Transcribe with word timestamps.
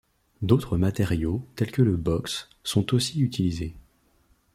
D'autres 0.41 0.77
matériaux 0.77 1.45
tel 1.55 1.69
que 1.71 1.83
le 1.83 1.95
box 1.95 2.49
sont 2.63 2.95
aussi 2.95 3.21
utilisés. 3.21 3.75